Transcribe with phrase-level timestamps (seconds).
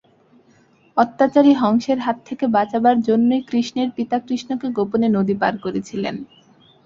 [0.97, 6.15] অত্যাচারী কংসের হাত থেকে বাঁচাবার জন্যই কৃষ্ণের পিতা কৃষ্ণকে গোপনে নদী পার করেছিলেন।